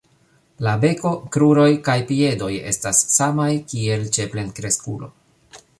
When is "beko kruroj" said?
0.83-1.67